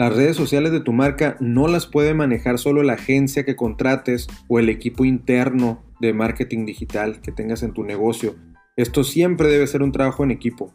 Las 0.00 0.16
redes 0.16 0.34
sociales 0.34 0.72
de 0.72 0.80
tu 0.80 0.94
marca 0.94 1.36
no 1.40 1.68
las 1.68 1.84
puede 1.84 2.14
manejar 2.14 2.58
solo 2.58 2.82
la 2.82 2.94
agencia 2.94 3.44
que 3.44 3.54
contrates 3.54 4.28
o 4.48 4.58
el 4.58 4.70
equipo 4.70 5.04
interno 5.04 5.84
de 6.00 6.14
marketing 6.14 6.64
digital 6.64 7.20
que 7.20 7.32
tengas 7.32 7.62
en 7.62 7.74
tu 7.74 7.84
negocio. 7.84 8.34
Esto 8.78 9.04
siempre 9.04 9.48
debe 9.48 9.66
ser 9.66 9.82
un 9.82 9.92
trabajo 9.92 10.24
en 10.24 10.30
equipo. 10.30 10.74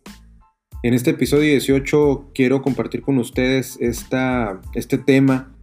En 0.83 0.93
este 0.93 1.09
episodio 1.09 1.49
18 1.49 2.33
quiero 2.35 2.61
compartir 2.61 3.01
con 3.01 3.17
ustedes 3.17 3.79
esta, 3.81 4.61
este 4.75 4.99
tema 4.99 5.55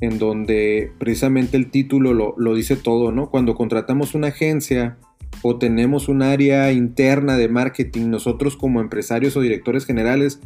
en 0.00 0.20
donde 0.20 0.92
precisamente 1.00 1.56
el 1.56 1.72
título 1.72 2.14
lo, 2.14 2.36
lo 2.38 2.54
dice 2.54 2.76
todo, 2.76 3.10
¿no? 3.10 3.28
Cuando 3.28 3.56
contratamos 3.56 4.14
una 4.14 4.28
agencia 4.28 4.98
o 5.42 5.58
tenemos 5.58 6.06
un 6.06 6.22
área 6.22 6.70
interna 6.70 7.36
de 7.36 7.48
marketing, 7.48 8.08
nosotros 8.10 8.56
como 8.56 8.80
empresarios 8.80 9.36
o 9.36 9.40
directores 9.40 9.84
generales 9.84 10.38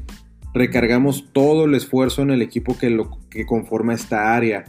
recargamos 0.55 1.33
todo 1.33 1.65
el 1.65 1.74
esfuerzo 1.74 2.23
en 2.23 2.30
el 2.30 2.42
equipo 2.42 2.77
que, 2.79 2.91
lo, 2.91 3.19
que 3.30 3.47
conforma 3.47 3.95
esta 3.95 4.34
área. 4.34 4.65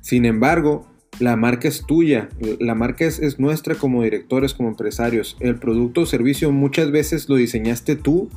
Sin 0.00 0.24
embargo, 0.24 0.86
la 1.20 1.36
marca 1.36 1.68
es 1.68 1.84
tuya, 1.86 2.28
la 2.60 2.74
marca 2.74 3.04
es, 3.04 3.18
es, 3.18 3.38
nuestra 3.38 3.74
como 3.74 4.02
directores, 4.02 4.54
como 4.54 4.68
empresarios. 4.68 5.36
El 5.40 5.56
producto 5.56 6.02
o 6.02 6.06
servicio 6.06 6.50
muchas 6.50 6.90
veces 6.90 7.28
lo 7.28 7.36
diseñaste 7.36 7.96
tú 7.96 8.30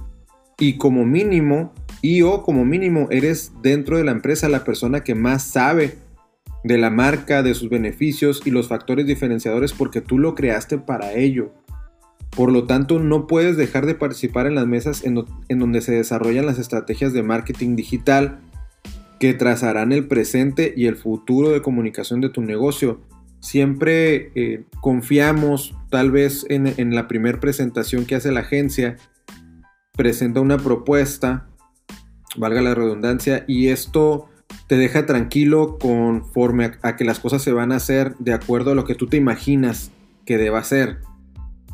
y 0.60 0.78
como 0.78 1.06
mínimo, 1.06 1.74
y 2.02 2.22
o 2.22 2.44
como 2.44 2.66
mínimo, 2.66 3.08
eres 3.12 3.54
dentro 3.62 3.98
de 3.98 4.04
la 4.04 4.12
empresa 4.12 4.50
la 4.50 4.64
persona 4.64 5.04
que 5.04 5.16
más 5.16 5.44
sabe 5.44 5.96
de 6.64 6.78
la 6.78 6.90
marca, 6.90 7.44
de 7.44 7.54
sus 7.54 7.70
beneficios 7.70 8.42
y 8.46 8.52
los 8.52 8.68
factores 8.68 9.06
diferenciadores 9.06 9.74
porque 9.74 10.02
tú 10.02 10.18
lo 10.18 10.36
creaste 10.36 10.78
para 10.78 11.14
ello. 11.14 11.54
Por 12.38 12.52
lo 12.52 12.66
tanto, 12.66 13.00
no 13.00 13.26
puedes 13.26 13.58
dejar 13.58 13.88
de 13.88 13.96
participar 13.96 14.46
en 14.46 14.54
las 14.54 14.68
mesas 14.68 15.04
en, 15.04 15.16
donde 15.60 15.82
se 15.82 15.94
desarrollan 15.94 16.46
las 16.46 16.60
estrategias 16.60 17.12
de 17.12 17.24
marketing 17.24 17.76
digital 17.76 18.38
que 19.20 19.34
trazarán 19.34 19.92
el 19.92 20.08
presente 20.08 20.72
y 20.78 20.86
el 20.86 20.98
futuro 20.98 21.50
de 21.50 21.64
comunicación 21.64 22.22
de 22.22 22.30
tu 22.30 22.44
negocio. 22.44 23.02
Siempre 23.40 24.32
eh, 24.36 24.66
confiamos 24.82 25.76
tal 25.90 26.12
vez 26.12 26.46
en, 26.48 26.94
la 26.94 27.08
primera 27.08 27.40
presentación 27.40 28.06
que 28.06 28.14
hace 28.14 28.32
la 28.32 28.42
agencia, 28.42 28.98
presenta 29.94 30.40
una 30.40 30.60
propuesta, 30.60 31.48
valga 32.36 32.62
la 32.62 32.76
redundancia, 32.76 33.46
y 33.48 33.70
esto 33.70 34.30
te 34.68 34.78
deja 34.78 35.08
tranquilo 35.08 35.80
conforme 35.80 36.74
a, 36.84 36.96
que 36.98 37.04
las 37.04 37.20
cosas 37.20 37.42
se 37.42 37.52
van 37.52 37.72
a 37.72 37.78
hacer 37.78 38.16
de 38.20 38.34
acuerdo 38.34 38.74
a 38.74 38.76
lo 38.76 38.86
que 38.86 38.94
tú 38.94 39.08
te 39.08 39.18
imaginas 39.18 39.90
que 40.24 40.38
deba 40.38 40.64
ser. 40.64 41.07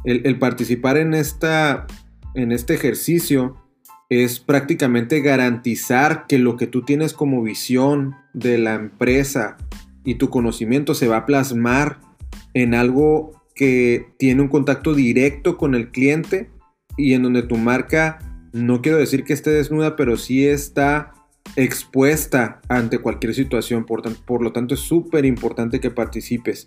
El, 0.03 0.37
participar 0.37 0.97
en, 0.97 1.13
esta, 1.13 1.87
en 2.35 2.51
este 2.51 2.73
ejercicio 2.73 3.57
es 4.09 4.39
prácticamente 4.39 5.21
garantizar 5.21 6.25
que 6.27 6.37
lo 6.37 6.57
que 6.57 6.67
tú 6.67 6.83
tienes 6.83 7.13
como 7.13 7.41
visión 7.41 8.15
de 8.33 8.57
la 8.57 8.73
empresa 8.73 9.57
y 10.03 10.15
tu 10.15 10.29
conocimiento 10.29 10.93
se 10.93 11.07
va 11.07 11.17
a 11.17 11.25
plasmar 11.25 11.99
en 12.53 12.73
algo 12.73 13.41
que 13.55 14.07
tiene 14.17 14.41
un 14.41 14.49
contacto 14.49 14.93
directo 14.93 15.57
con 15.57 15.75
el 15.75 15.89
cliente 15.89 16.49
y 16.97 17.13
en 17.13 17.23
donde 17.23 17.43
tu 17.43 17.55
marca, 17.57 18.19
no 18.51 18.81
quiero 18.81 18.97
decir 18.97 19.23
que 19.23 19.33
esté 19.33 19.51
desnuda, 19.51 19.95
pero 19.95 20.17
sí 20.17 20.45
está 20.45 21.13
expuesta 21.55 22.61
ante 22.67 22.99
cualquier 22.99 23.33
situación, 23.33 23.85
por, 23.85 24.01
por 24.25 24.41
lo 24.41 24.51
tanto 24.51 24.73
es 24.73 24.79
súper 24.79 25.25
importante 25.25 25.79
que 25.79 25.91
participes. 25.91 26.65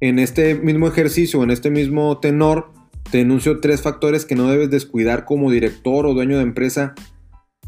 En 0.00 0.18
este 0.18 0.54
mismo 0.54 0.88
ejercicio, 0.88 1.42
en 1.42 1.50
este 1.50 1.70
mismo 1.70 2.18
tenor, 2.20 2.72
te 3.10 3.20
enuncio 3.20 3.60
tres 3.60 3.82
factores 3.82 4.24
que 4.24 4.34
no 4.34 4.48
debes 4.48 4.70
descuidar 4.70 5.26
como 5.26 5.50
director 5.50 6.06
o 6.06 6.14
dueño 6.14 6.38
de 6.38 6.42
empresa 6.42 6.94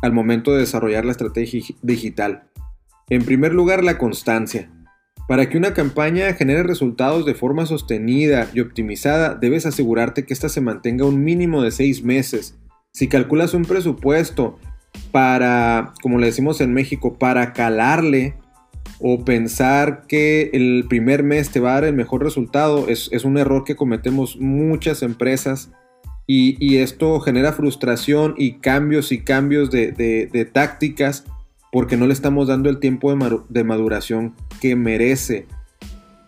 al 0.01 0.15
momento 0.15 0.53
de 0.53 0.61
desarrollar 0.61 1.05
la 1.05 1.13
estrategia 1.13 1.63
digital. 1.83 2.45
En 3.11 3.27
primer 3.27 3.53
lugar, 3.53 3.85
la 3.85 3.99
constancia. 3.99 4.71
Para 5.29 5.51
que 5.51 5.59
una 5.59 5.75
campaña 5.75 6.33
genere 6.33 6.63
resultados 6.63 7.27
de 7.27 7.35
forma 7.35 7.67
sostenida 7.67 8.49
y 8.55 8.61
optimizada, 8.61 9.35
debes 9.35 9.67
asegurarte 9.67 10.25
que 10.25 10.33
ésta 10.33 10.49
se 10.49 10.63
mantenga 10.63 11.05
un 11.05 11.23
mínimo 11.23 11.63
de 11.63 11.71
seis 11.71 12.03
meses. 12.03 12.59
Si 12.93 13.09
calculas 13.09 13.53
un 13.53 13.67
presupuesto 13.67 14.59
para, 15.11 15.93
como 16.03 16.19
le 16.19 16.27
decimos 16.27 16.63
en 16.63 16.73
México, 16.73 17.19
para 17.19 17.53
calarle 17.53 18.37
o 19.05 19.25
pensar 19.25 20.07
que 20.07 20.51
el 20.53 20.87
primer 20.89 21.25
mes 21.25 21.51
te 21.51 21.59
va 21.59 21.71
a 21.71 21.75
dar 21.75 21.85
el 21.85 21.95
mejor 21.95 22.23
resultado 22.23 22.87
es, 22.89 23.11
un 23.25 23.37
error 23.37 23.65
que 23.65 23.75
cometemos 23.75 24.37
muchas 24.39 25.03
empresas 25.03 25.73
y, 26.25 26.77
esto 26.77 27.19
genera 27.21 27.53
frustración 27.53 28.35
y 28.39 28.55
cambios 28.55 29.11
y 29.11 29.19
cambios 29.19 29.71
de, 29.71 30.51
tácticas 30.53 31.25
porque 31.73 31.97
no 31.97 32.07
le 32.07 32.13
estamos 32.13 32.47
dando 32.47 32.71
el 32.71 32.79
tiempo 32.79 33.13
de 33.49 33.65
maduración 33.65 34.35
que 34.61 34.77
merece. 34.77 35.47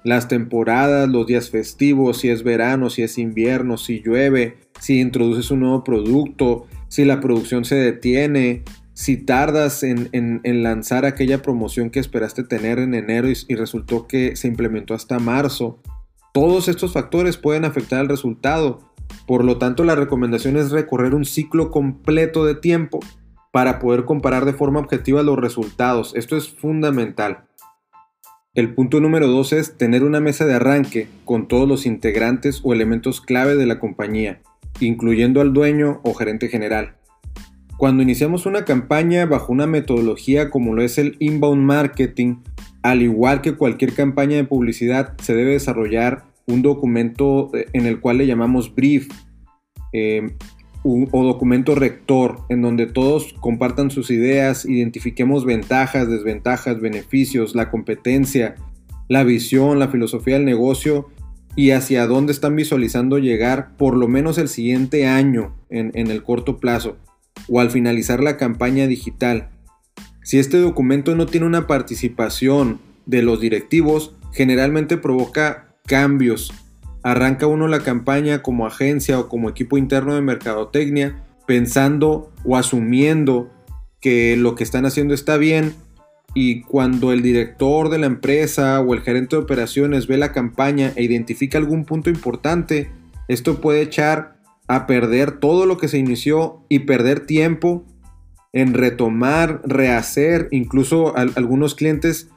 Las 0.02 0.26
temporadas, 0.26 1.08
los 1.08 1.26
días 1.26 1.50
festivos, 1.50 2.18
si 2.18 2.28
es 2.28 2.42
verano, 2.42 2.90
si 2.90 3.02
es 3.02 3.18
invierno, 3.18 3.78
si 3.78 4.02
llueve, 4.02 4.56
si 4.80 5.00
introduces 5.00 5.50
un 5.50 5.60
nuevo 5.60 5.84
producto, 5.84 6.66
si 6.88 7.04
la 7.04 7.20
producción 7.20 7.64
se 7.64 7.76
detiene, 7.76 8.64
si 8.94 9.16
tardas 9.16 9.82
en, 9.82 10.40
lanzar 10.62 11.04
aquella 11.04 11.42
promoción 11.42 11.90
que 11.90 12.00
esperaste 12.00 12.44
tener 12.44 12.78
en 12.78 12.94
enero 12.94 13.28
y, 13.28 13.54
resultó 13.54 14.06
que 14.06 14.36
se 14.36 14.48
implementó 14.48 14.94
hasta 14.94 15.18
marzo. 15.18 15.80
Todos 16.32 16.68
estos 16.68 16.92
factores 16.92 17.36
pueden 17.36 17.64
afectar 17.64 18.00
el 18.00 18.08
resultado. 18.08 18.80
Por 19.26 19.44
lo 19.44 19.58
tanto, 19.58 19.84
la 19.84 19.94
recomendación 19.94 20.56
es 20.56 20.70
recorrer 20.70 21.14
un 21.14 21.24
ciclo 21.24 21.70
completo 21.70 22.44
de 22.44 22.54
tiempo 22.54 23.00
para 23.52 23.78
poder 23.78 24.04
comparar 24.04 24.44
de 24.44 24.54
forma 24.54 24.80
objetiva 24.80 25.22
los 25.22 25.38
resultados. 25.38 26.14
Esto 26.16 26.36
es 26.36 26.48
fundamental. 26.48 27.44
El 28.54 28.74
punto 28.74 29.00
número 29.00 29.26
dos 29.26 29.52
es 29.52 29.76
tener 29.76 30.04
una 30.04 30.20
mesa 30.20 30.46
de 30.46 30.54
arranque 30.54 31.08
con 31.24 31.48
todos 31.48 31.68
los 31.68 31.86
integrantes 31.86 32.60
o 32.62 32.72
elementos 32.72 33.20
clave 33.20 33.56
de 33.56 33.66
la 33.66 33.78
compañía 33.78 34.40
incluyendo 34.80 35.40
al 35.40 35.52
dueño 35.52 36.00
o 36.02 36.14
gerente 36.14 36.48
general. 36.48 36.96
Cuando 37.76 38.02
iniciamos 38.02 38.46
una 38.46 38.64
campaña 38.64 39.26
bajo 39.26 39.52
una 39.52 39.66
metodología 39.66 40.50
como 40.50 40.74
lo 40.74 40.82
es 40.82 40.98
el 40.98 41.16
inbound 41.18 41.62
marketing, 41.62 42.36
al 42.82 43.02
igual 43.02 43.40
que 43.40 43.56
cualquier 43.56 43.94
campaña 43.94 44.36
de 44.36 44.44
publicidad, 44.44 45.14
se 45.20 45.34
debe 45.34 45.52
desarrollar 45.52 46.24
un 46.46 46.62
documento 46.62 47.50
eh, 47.54 47.66
en 47.72 47.86
el 47.86 48.00
cual 48.00 48.18
le 48.18 48.26
llamamos 48.26 48.74
brief 48.74 49.08
eh, 49.92 50.34
o 50.84 51.24
documento 51.24 51.74
rector, 51.74 52.40
en 52.50 52.60
donde 52.60 52.84
todos 52.84 53.32
compartan 53.40 53.90
sus 53.90 54.10
ideas, 54.10 54.66
identifiquemos 54.66 55.46
ventajas, 55.46 56.10
desventajas, 56.10 56.78
beneficios, 56.78 57.54
la 57.54 57.70
competencia, 57.70 58.54
la 59.08 59.24
visión, 59.24 59.78
la 59.78 59.88
filosofía 59.88 60.34
del 60.34 60.44
negocio 60.44 61.08
y 61.56 61.70
hacia 61.70 62.06
dónde 62.06 62.32
están 62.32 62.56
visualizando 62.56 63.18
llegar 63.18 63.76
por 63.76 63.96
lo 63.96 64.08
menos 64.08 64.38
el 64.38 64.48
siguiente 64.48 65.06
año 65.06 65.54
en, 65.70 65.92
el 65.94 66.22
corto 66.22 66.58
plazo 66.58 66.96
o 67.48 67.60
al 67.60 67.70
finalizar 67.70 68.22
la 68.22 68.36
campaña 68.36 68.86
digital. 68.86 69.50
Si 70.22 70.38
este 70.38 70.58
documento 70.58 71.14
no 71.14 71.26
tiene 71.26 71.46
una 71.46 71.66
participación 71.66 72.80
de 73.06 73.22
los 73.22 73.40
directivos, 73.40 74.14
generalmente 74.32 74.96
provoca 74.96 75.68
cambios. 75.86 76.52
Arranca 77.02 77.46
uno 77.46 77.68
la 77.68 77.80
campaña 77.80 78.42
como 78.42 78.66
agencia 78.66 79.18
o 79.18 79.28
como 79.28 79.50
equipo 79.50 79.76
interno 79.76 80.14
de 80.14 80.22
mercadotecnia 80.22 81.22
pensando 81.46 82.32
o 82.44 82.56
asumiendo 82.56 83.50
que 84.00 84.36
lo 84.36 84.54
que 84.54 84.64
están 84.64 84.86
haciendo 84.86 85.14
está 85.14 85.36
bien 85.36 85.74
y 86.34 86.62
cuando 86.62 87.12
el 87.12 87.22
director 87.22 87.88
de 87.88 87.98
la 87.98 88.06
empresa 88.06 88.80
o 88.80 88.92
el 88.92 89.02
gerente 89.02 89.36
de 89.36 89.42
operaciones 89.42 90.08
ve 90.08 90.18
la 90.18 90.32
campaña 90.32 90.92
e 90.96 91.04
identifica 91.04 91.58
algún 91.58 91.84
punto 91.84 92.10
importante, 92.10 92.90
esto 93.28 93.60
puede 93.60 93.82
echar 93.82 94.33
a 94.68 94.86
perder 94.86 95.38
todo 95.38 95.66
lo 95.66 95.76
que 95.76 95.88
se 95.88 95.98
inició 95.98 96.64
y 96.68 96.80
perder 96.80 97.26
tiempo 97.26 97.84
en 98.52 98.72
retomar, 98.72 99.60
rehacer, 99.64 100.48
incluso 100.52 101.14
algunos 101.16 101.74
clientes 101.74 102.30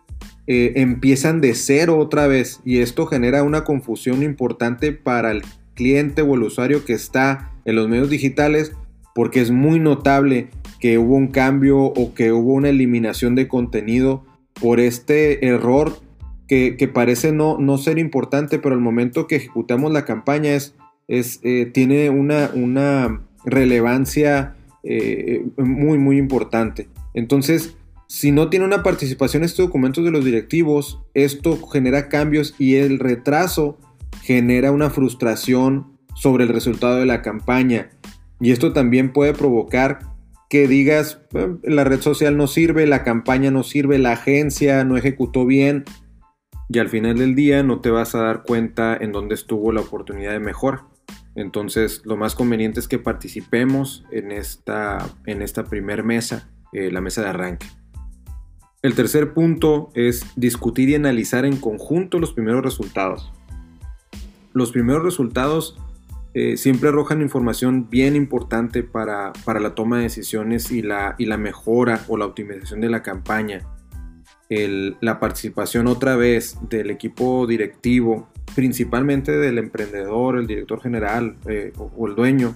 eh, 0.47 0.73
empiezan 0.77 1.41
de 1.41 1.53
cero 1.53 1.97
otra 1.99 2.25
vez 2.27 2.61
y 2.65 2.79
esto 2.79 3.05
genera 3.05 3.43
una 3.43 3.63
confusión 3.63 4.23
importante 4.23 4.93
para 4.93 5.31
el 5.31 5.43
cliente 5.75 6.21
o 6.21 6.33
el 6.35 6.43
usuario 6.43 6.85
que 6.85 6.93
está 6.93 7.51
en 7.65 7.75
los 7.75 7.87
medios 7.87 8.09
digitales 8.09 8.71
porque 9.13 9.41
es 9.41 9.51
muy 9.51 9.79
notable 9.79 10.49
que 10.79 10.97
hubo 10.97 11.15
un 11.15 11.27
cambio 11.27 11.79
o 11.79 12.13
que 12.13 12.31
hubo 12.31 12.53
una 12.53 12.69
eliminación 12.69 13.35
de 13.35 13.47
contenido 13.47 14.23
por 14.53 14.79
este 14.79 15.45
error 15.45 15.99
que, 16.47 16.89
parece 16.93 17.33
no, 17.33 17.57
no, 17.57 17.77
ser 17.77 17.99
importante, 17.99 18.57
pero 18.57 18.73
al 18.73 18.81
momento 18.81 19.27
que 19.27 19.35
ejecutamos 19.35 19.91
la 19.91 20.05
campaña 20.05 20.51
es, 20.51 20.75
es 21.07 21.39
eh, 21.43 21.65
tiene 21.73 22.09
una, 22.09 23.21
relevancia 23.45 24.55
eh, 24.83 25.45
muy, 25.57 25.97
muy 25.97 26.17
importante. 26.17 26.89
Entonces, 27.13 27.77
si 28.07 28.31
no 28.31 28.49
tiene 28.49 28.65
una 28.65 28.83
participación 28.83 29.43
en 29.43 29.45
estos 29.45 29.67
documentos 29.67 30.03
de 30.03 30.11
los 30.11 30.25
directivos, 30.25 31.01
esto 31.13 31.57
genera 31.67 32.09
cambios 32.09 32.55
y 32.57 32.75
el 32.75 32.99
retraso 32.99 33.77
genera 34.21 34.71
una 34.71 34.89
frustración 34.89 35.97
sobre 36.15 36.43
el 36.43 36.49
resultado 36.49 36.97
de 36.97 37.05
la 37.05 37.21
campaña. 37.21 37.89
Y 38.39 38.51
esto 38.51 38.73
también 38.73 39.13
puede 39.13 39.33
provocar 39.33 39.99
que 40.49 40.67
digas, 40.67 41.21
la 41.63 41.83
red 41.83 41.99
social 41.99 42.37
no 42.37 42.47
sirve, 42.47 42.87
la 42.87 43.03
campaña 43.03 43.51
no 43.51 43.63
sirve, 43.63 43.97
la 43.97 44.13
agencia 44.13 44.83
no 44.85 44.97
ejecutó 44.97 45.45
bien 45.45 45.83
y 46.69 46.79
al 46.79 46.89
final 46.89 47.17
del 47.17 47.35
día 47.35 47.63
no 47.63 47.81
te 47.81 47.89
vas 47.89 48.15
a 48.15 48.21
dar 48.21 48.43
cuenta 48.43 48.95
en 48.95 49.11
dónde 49.11 49.35
estuvo 49.35 49.71
la 49.71 49.81
oportunidad 49.81 50.31
de 50.31 50.39
mejora. 50.39 50.85
Entonces 51.37 52.01
lo 52.03 52.17
más 52.17 52.33
conveniente 52.33 52.79
es 52.79 52.87
que 52.87 52.97
participemos 52.97 54.03
en 54.11 54.31
esta, 54.31 55.07
en 55.27 55.43
esta 55.43 55.63
primer 55.63 56.03
mesa, 56.03 56.49
eh, 56.73 56.91
la 56.91 56.99
mesa 56.99 57.21
de 57.21 57.29
arranque. 57.29 57.67
El 58.81 58.95
tercer 58.95 59.33
punto 59.33 59.91
es 59.93 60.25
discutir 60.35 60.89
y 60.89 60.95
analizar 60.95 61.45
en 61.45 61.57
conjunto 61.57 62.19
los 62.19 62.33
primeros 62.33 62.63
resultados. 62.63 63.31
Los 64.53 64.71
primeros 64.71 65.03
resultados 65.03 65.77
eh, 66.33 66.57
siempre 66.57 66.89
arrojan 66.89 67.21
información 67.21 67.87
bien 67.87 68.15
importante 68.15 68.81
para, 68.81 69.31
la 69.45 69.75
toma 69.75 69.97
de 69.97 70.03
decisiones 70.03 70.71
y 70.71 70.81
la, 70.81 71.13
y 71.19 71.25
la, 71.25 71.37
mejora 71.37 72.03
o 72.07 72.17
la 72.17 72.25
optimización 72.25 72.81
de 72.81 72.89
la 72.89 73.03
campaña. 73.03 73.61
la 74.49 75.19
participación 75.19 75.85
otra 75.87 76.15
vez 76.15 76.57
del 76.69 76.89
equipo 76.89 77.45
directivo, 77.45 78.27
principalmente 78.57 79.33
del 79.33 79.59
emprendedor, 79.59 80.39
el 80.39 80.47
director 80.47 80.81
general 80.81 81.35
eh, 81.47 81.73
o, 81.77 82.07
el 82.07 82.15
dueño, 82.15 82.55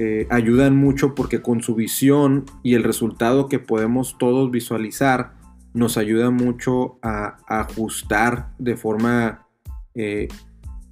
eh, 0.00 0.26
ayudan 0.30 0.74
mucho 0.74 1.14
porque 1.14 1.40
con 1.42 1.62
su 1.62 1.76
visión 1.76 2.44
y 2.64 2.74
el 2.74 2.82
resultado 2.82 3.48
que 3.48 3.60
podemos 3.60 4.18
todos 4.18 4.50
visualizar 4.50 5.34
nos 5.74 5.96
ayuda 5.96 6.30
mucho 6.30 6.98
a, 7.02 7.36
ajustar 7.46 8.48
de 8.58 8.76
forma 8.76 9.46
eh, 9.94 10.26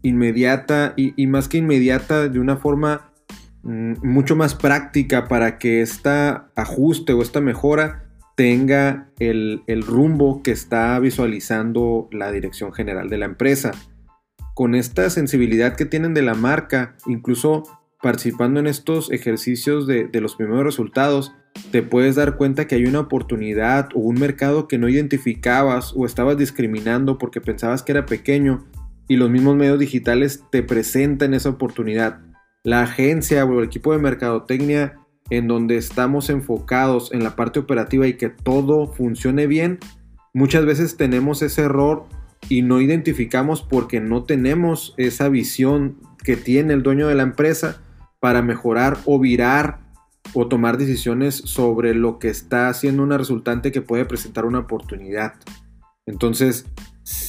inmediata 0.03 0.95
y, 0.97 1.27
más 1.27 1.49
que 1.49 1.59
inmediata 1.59 2.29
de 2.29 2.39
una 2.39 2.59
forma 2.59 3.11
mm, 3.65 3.95
mucho 4.05 4.37
más 4.37 4.55
práctica 4.55 5.27
para 5.27 5.59
que 5.59 5.83
esta 5.83 6.53
ajuste 6.55 7.15
o 7.15 7.21
esta 7.21 7.41
mejora 7.41 8.12
tenga 8.37 9.11
el, 9.19 9.63
el 9.67 9.83
rumbo 9.83 10.43
que 10.43 10.51
está 10.51 10.99
visualizando 10.99 12.09
la 12.13 12.33
dirección 12.33 12.73
general 12.73 13.09
de 13.09 13.19
la 13.19 13.27
empresa. 13.27 13.73
Con 14.55 14.75
esta 14.75 15.09
sensibilidad 15.11 15.77
que 15.77 15.87
tienen 15.87 16.15
de 16.15 16.23
la 16.23 16.35
marca, 16.35 16.97
incluso 17.07 17.65
participando 18.03 18.59
en 18.59 18.67
estos 18.67 19.11
ejercicios 19.13 19.87
de, 19.87 20.09
los 20.21 20.35
primeros 20.35 20.65
resultados, 20.65 21.33
te 21.71 21.83
puedes 21.83 22.17
dar 22.17 22.37
cuenta 22.37 22.67
que 22.67 22.75
hay 22.75 22.85
una 22.85 23.01
oportunidad 23.01 23.91
o 23.95 24.01
un 24.01 24.19
mercado 24.19 24.67
que 24.67 24.77
no 24.77 24.89
identificabas 24.89 25.95
o 25.97 26.05
estabas 26.05 26.37
discriminando 26.37 27.17
porque 27.17 27.41
pensabas 27.41 27.83
que 27.83 27.93
era 27.93 28.05
pequeño 28.05 28.67
y 29.07 29.17
los 29.17 29.31
mismos 29.31 29.55
medios 29.55 29.79
digitales 29.79 30.43
te 30.51 30.65
presentan 30.65 31.33
esa 31.33 31.51
oportunidad. 31.51 32.21
La 32.65 32.83
agencia 32.83 33.45
o 33.45 33.61
el 33.61 33.67
equipo 33.67 33.93
de 33.93 33.99
mercadotecnia 33.99 34.99
en 35.33 35.49
donde 35.49 35.79
estamos 35.79 36.29
enfocados 36.29 37.11
en 37.11 37.25
la 37.25 37.37
parte 37.37 37.59
operativa 37.59 38.07
y 38.07 38.19
que 38.19 38.29
todo 38.29 38.93
funcione 38.93 39.47
bien, 39.47 39.79
muchas 40.35 40.67
veces 40.67 40.99
tenemos 40.99 41.41
ese 41.41 41.63
error 41.63 42.05
y 42.51 42.61
no 42.61 42.83
identificamos 42.83 43.63
porque 43.63 43.99
no 43.99 44.25
tenemos 44.25 44.93
esa 44.99 45.31
visión 45.31 45.97
que 46.23 46.37
tiene 46.37 46.75
el 46.75 46.83
dueño 46.83 47.09
de 47.09 47.15
la 47.15 47.23
empresa 47.23 47.81
para 48.21 48.43
mejorar 48.43 48.99
o 49.07 49.19
virar 49.19 49.81
o 50.35 50.49
tomar 50.49 50.77
decisiones 50.77 51.37
sobre 51.37 51.95
lo 51.95 52.19
que 52.19 52.29
está 52.29 52.69
haciendo 52.69 53.03
una 53.03 53.17
resultante 53.17 53.73
que 53.73 53.81
puede 53.81 54.05
presentar 54.05 54.45
una 54.45 54.59
oportunidad. 54.59 55.37
Entonces, 56.05 56.67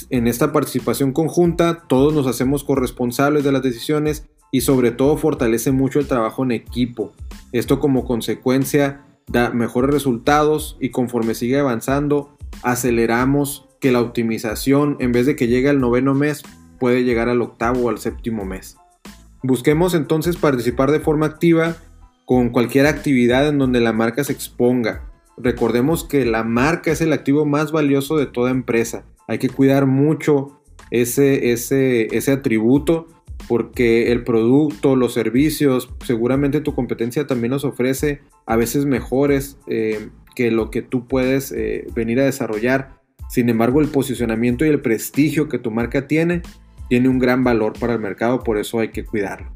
en 0.10 0.28
esta 0.28 0.52
participación 0.52 1.14
conjunta, 1.14 1.86
todos 1.88 2.14
nos 2.14 2.28
hacemos 2.28 2.66
corresponsables 2.66 3.46
de 3.46 3.54
las 3.54 3.64
decisiones 3.64 4.28
y 4.52 4.62
sobre 4.62 4.92
todo 4.92 5.16
fortalece 5.16 5.72
mucho 5.72 6.00
el 6.00 6.08
trabajo 6.08 6.44
en 6.44 6.52
equipo. 6.52 7.14
Esto 7.54 7.80
como 7.80 8.04
consecuencia 8.04 9.06
da 9.28 9.52
mejores 9.52 9.92
resultados 9.92 10.76
y 10.82 10.90
conforme 10.90 11.36
sigue 11.36 11.60
avanzando, 11.60 12.36
aceleramos 12.64 13.70
que 13.80 13.92
la 13.92 14.02
optimización, 14.02 14.98
en 15.00 15.12
vez 15.12 15.26
de 15.26 15.36
que 15.36 15.48
llegue 15.48 15.70
al 15.70 15.80
noveno 15.80 16.14
mes, 16.14 16.44
puede 16.80 17.04
llegar 17.04 17.30
al 17.30 17.42
octavo 17.42 17.82
o 17.82 17.90
al 17.90 18.00
séptimo 18.00 18.44
mes. 18.44 18.78
Busquemos 19.44 19.94
entonces 19.94 20.36
participar 20.36 20.92
de 20.92 21.00
forma 21.00 21.28
activa 21.28 21.78
con 22.26 22.50
cualquier 22.50 22.88
actividad 22.88 23.48
en 23.48 23.60
donde 23.60 23.82
la 23.82 23.94
marca 23.94 24.24
se 24.24 24.34
exponga. 24.34 25.12
Recordemos 25.38 26.04
que 26.04 26.26
la 26.26 26.44
marca 26.44 26.92
es 26.92 27.02
el 27.02 27.14
activo 27.14 27.46
más 27.46 27.72
valioso 27.72 28.18
de 28.18 28.26
toda 28.26 28.52
empresa. 28.52 29.06
Hay 29.28 29.38
que 29.38 29.50
cuidar 29.50 29.86
mucho 29.86 30.62
ese, 30.90 31.52
ese, 31.52 32.16
ese 32.16 32.32
atributo 32.32 33.08
porque 33.48 34.12
el 34.12 34.24
producto, 34.24 34.96
los 34.96 35.14
servicios, 35.14 35.90
seguramente 36.06 36.62
tu 36.62 36.76
competencia 36.76 37.28
también 37.28 37.52
nos 37.52 37.66
ofrece 37.66 38.22
a 38.46 38.56
veces 38.56 38.86
mejores 38.86 39.58
eh, 39.68 40.10
que 40.36 40.52
lo 40.52 40.72
que 40.72 40.82
tú 40.82 41.08
puedes 41.08 41.52
eh, 41.52 41.88
venir 41.96 42.20
a 42.20 42.26
desarrollar. 42.26 43.02
Sin 43.30 43.50
embargo, 43.50 43.82
el 43.82 43.88
posicionamiento 43.88 44.66
y 44.66 44.70
el 44.70 44.82
prestigio 44.82 45.50
que 45.50 45.60
tu 45.60 45.72
marca 45.72 46.08
tiene 46.08 46.42
tiene 46.90 47.10
un 47.10 47.20
gran 47.20 47.44
valor 47.44 47.74
para 47.80 47.94
el 47.94 48.00
mercado, 48.00 48.44
por 48.44 48.58
eso 48.58 48.80
hay 48.80 48.90
que 48.90 49.06
cuidarlo. 49.06 49.52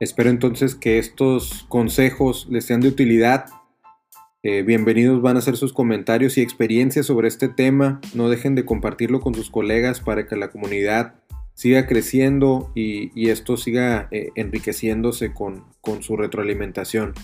Espero 0.00 0.30
entonces 0.30 0.76
que 0.76 0.98
estos 0.98 1.66
consejos 1.68 2.46
les 2.50 2.66
sean 2.66 2.80
de 2.80 2.88
utilidad. 2.88 3.46
Eh, 4.44 4.62
bienvenidos 4.62 5.20
van 5.20 5.36
a 5.36 5.40
ser 5.40 5.56
sus 5.56 5.72
comentarios 5.72 6.38
y 6.38 6.40
experiencias 6.40 7.06
sobre 7.06 7.26
este 7.26 7.48
tema. 7.48 8.00
No 8.14 8.28
dejen 8.28 8.54
de 8.54 8.64
compartirlo 8.64 9.18
con 9.18 9.34
sus 9.34 9.50
colegas 9.50 10.00
para 10.00 10.28
que 10.28 10.36
la 10.36 10.50
comunidad 10.50 11.16
siga 11.58 11.88
creciendo 11.88 12.70
y, 12.76 13.30
esto 13.30 13.56
siga 13.56 14.06
eh, 14.12 14.30
enriqueciéndose 14.36 15.34
con, 15.34 15.64
con 15.80 16.04
su 16.04 16.16
retroalimentación. 16.16 17.14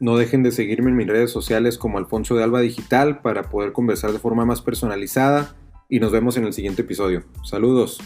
No 0.00 0.16
dejen 0.16 0.42
de 0.42 0.50
seguirme 0.50 0.88
en 0.88 0.96
mis 0.96 1.08
redes 1.08 1.30
sociales 1.30 1.76
como 1.76 1.98
Alfonso 1.98 2.36
de 2.36 2.44
Alba 2.44 2.62
Digital 2.62 3.20
para 3.20 3.50
poder 3.50 3.72
conversar 3.72 4.12
de 4.12 4.18
forma 4.18 4.46
más 4.46 4.62
personalizada 4.62 5.54
y 5.90 6.00
nos 6.00 6.10
vemos 6.10 6.38
en 6.38 6.44
el 6.44 6.54
siguiente 6.54 6.80
episodio. 6.80 7.22
Saludos. 7.44 8.00